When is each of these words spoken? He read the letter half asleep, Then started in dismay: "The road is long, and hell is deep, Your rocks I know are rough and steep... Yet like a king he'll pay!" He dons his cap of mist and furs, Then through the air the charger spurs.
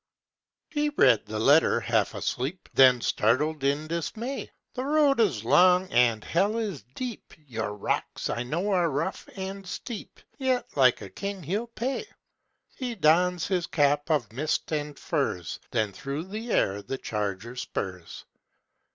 He 0.71 0.89
read 0.89 1.27
the 1.27 1.37
letter 1.37 1.79
half 1.79 2.15
asleep, 2.15 2.67
Then 2.73 3.01
started 3.01 3.63
in 3.63 3.85
dismay: 3.87 4.49
"The 4.73 4.83
road 4.83 5.19
is 5.19 5.45
long, 5.45 5.91
and 5.91 6.23
hell 6.23 6.57
is 6.57 6.81
deep, 6.95 7.35
Your 7.45 7.75
rocks 7.75 8.27
I 8.27 8.41
know 8.41 8.71
are 8.71 8.89
rough 8.89 9.29
and 9.35 9.67
steep... 9.67 10.19
Yet 10.39 10.65
like 10.75 11.01
a 11.03 11.09
king 11.11 11.43
he'll 11.43 11.67
pay!" 11.67 12.07
He 12.75 12.95
dons 12.95 13.45
his 13.45 13.67
cap 13.67 14.09
of 14.09 14.33
mist 14.33 14.71
and 14.73 14.97
furs, 14.97 15.59
Then 15.69 15.91
through 15.93 16.23
the 16.29 16.49
air 16.51 16.81
the 16.81 16.97
charger 16.97 17.55
spurs. 17.55 18.25